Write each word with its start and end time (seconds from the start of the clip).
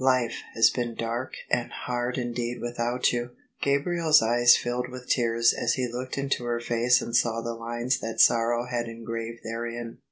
"Life 0.01 0.41
has 0.55 0.71
been 0.71 0.95
dark 0.95 1.33
and 1.51 1.69
hard 1.71 2.17
indeed 2.17 2.59
without 2.59 3.11
you!" 3.13 3.29
Gabriel's 3.61 4.19
eyes 4.19 4.57
filled 4.57 4.89
with 4.89 5.07
tears 5.07 5.53
as 5.53 5.75
he 5.75 5.87
looked 5.87 6.17
into 6.17 6.43
her 6.45 6.59
face 6.59 7.03
and 7.03 7.15
saw 7.15 7.39
the 7.41 7.53
lines 7.53 7.99
that 7.99 8.19
sorrow 8.19 8.65
had 8.65 8.87
engraved 8.87 9.43
therein. 9.43 9.99